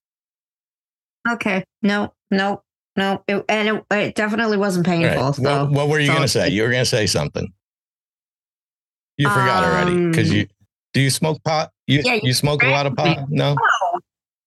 [1.31, 1.65] Okay.
[1.83, 2.62] No, no,
[2.97, 3.23] no.
[3.27, 5.25] It, and it, it, definitely wasn't painful.
[5.25, 5.35] Right.
[5.35, 6.49] So, what, what, were you so, going to say?
[6.51, 7.53] You were going to say something.
[9.17, 10.47] You forgot um, already because you
[10.93, 11.71] do you smoke pot?
[11.87, 13.31] You yeah, you smoke a lot of pot?
[13.31, 13.57] No.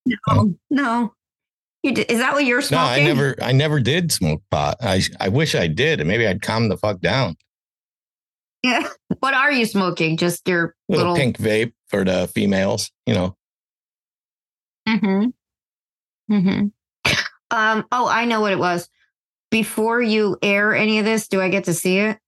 [0.06, 0.24] No.
[0.28, 0.54] No.
[0.70, 1.14] no.
[1.82, 3.04] Is that what you're smoking?
[3.04, 4.78] No, I never, I never did smoke pot.
[4.80, 7.36] I, I wish I did, and maybe I'd calm the fuck down.
[8.62, 8.88] Yeah.
[9.20, 10.16] What are you smoking?
[10.18, 13.36] Just your little, little pink vape for the females, you know.
[14.86, 15.24] Hmm.
[16.28, 16.66] Hmm.
[17.50, 17.86] Um.
[17.90, 18.90] Oh, I know what it was.
[19.50, 22.18] Before you air any of this, do I get to see it?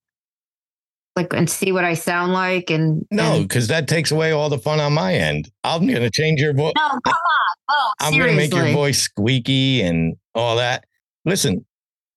[1.17, 4.59] Like and see what I sound like and no, because that takes away all the
[4.59, 5.51] fun on my end.
[5.65, 6.73] I'm gonna change your voice.
[6.77, 7.51] No, come on.
[7.71, 10.85] Oh, I'm going to make your voice squeaky and all that.
[11.25, 11.65] Listen,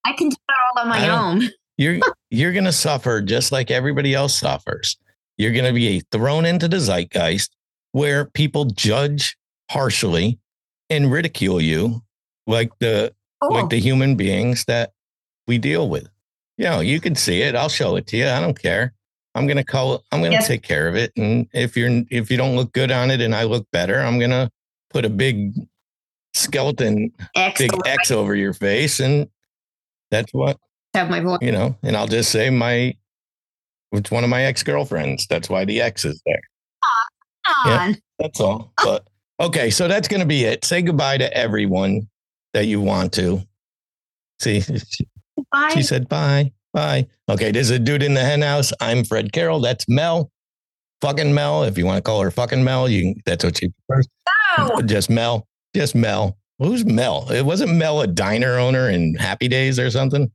[0.06, 1.50] I can do it all on my own.
[1.78, 4.96] You're you're going to suffer just like everybody else suffers.
[5.38, 7.56] You're going to be thrown into the zeitgeist
[7.94, 9.36] where people judge
[9.72, 10.38] harshly
[10.92, 12.04] and ridicule you
[12.46, 13.48] like the oh.
[13.48, 14.92] like the human beings that
[15.48, 16.08] we deal with.
[16.58, 17.56] You know, you can see it.
[17.56, 18.28] I'll show it to you.
[18.28, 18.94] I don't care.
[19.36, 20.04] I'm gonna call.
[20.12, 21.12] I'm gonna take care of it.
[21.18, 24.20] And if you're if you don't look good on it, and I look better, I'm
[24.20, 24.52] gonna
[24.92, 25.54] put a big
[26.36, 29.28] skeleton, X big X over your face, and
[30.12, 30.58] that's what
[30.94, 31.40] have my voice.
[31.42, 31.76] you know.
[31.82, 32.96] And I'll just say my.
[33.92, 35.28] It's one of my ex girlfriends.
[35.28, 36.42] That's why the X is there.
[37.66, 37.94] Yeah.
[38.20, 38.72] That's all.
[38.80, 38.84] Oh.
[39.40, 40.66] But okay, so that's going to be it.
[40.66, 42.08] Say goodbye to everyone
[42.54, 43.42] that you want to.
[44.40, 44.64] See,
[45.52, 45.72] Bye.
[45.74, 47.08] she said bye, bye.
[47.30, 48.72] Okay, there's a dude in the hen house.
[48.80, 49.60] I'm Fred Carroll.
[49.60, 50.32] That's Mel.
[51.02, 51.64] Fucking Mel.
[51.64, 54.08] If you want to call her fucking Mel, you can, that's what she prefers.
[54.58, 54.82] No.
[54.82, 55.48] Just Mel.
[55.76, 56.38] Just Mel.
[56.60, 57.30] Who's Mel?
[57.32, 60.32] It wasn't Mel a diner owner in Happy Days or something.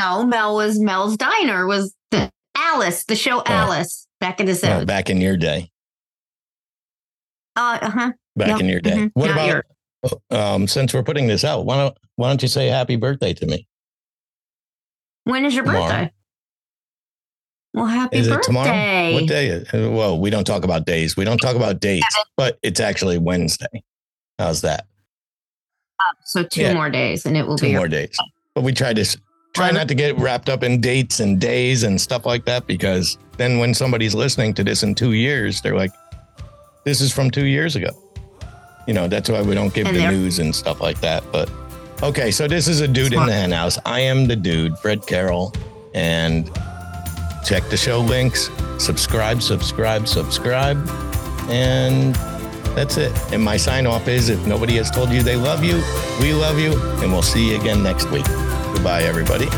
[0.00, 4.84] No, Mel was Mel's Diner was the Alice, the show Alice back in the Oh,
[4.84, 5.70] back in your day.
[7.56, 8.12] Uh huh.
[8.36, 8.92] Back in your day.
[8.92, 9.10] mhm.
[9.14, 9.64] What Not about
[10.30, 11.64] um, since we're putting this out?
[11.66, 13.66] Why don't why don't you say happy birthday to me?
[15.24, 15.88] When is your Tomorrow.
[15.88, 16.12] birthday?
[17.74, 19.12] Well, happy Is it tomorrow?
[19.12, 19.48] What day?
[19.48, 21.16] Is, well, we don't talk about days.
[21.16, 23.82] We don't talk about dates, but it's actually Wednesday.
[24.38, 24.86] How's that?
[26.24, 26.72] So two Yeah.
[26.74, 27.74] more days, and it will Two be.
[27.74, 28.16] more days.
[28.54, 29.04] But we try to
[29.54, 33.18] try not to get wrapped up in dates and days and stuff like that because
[33.36, 35.90] then when somebody's listening to this in two years, they're like,
[36.84, 37.90] "This is from two years ago."
[38.88, 41.22] You know, that's why we don't give And the news and stuff like that.
[41.30, 41.50] But
[42.02, 43.78] okay, so this is a dude in the hen house.
[43.84, 45.52] I am the dude, Fred Carroll,
[45.92, 46.46] and
[47.44, 48.48] check the show links.
[48.78, 50.78] Subscribe, subscribe, subscribe,
[51.50, 52.14] and
[52.74, 53.12] that's it.
[53.30, 55.82] And my sign off is if nobody has told you they love you,
[56.22, 56.72] we love you,
[57.02, 58.24] and we'll see you again next week.
[58.72, 59.48] Goodbye, everybody.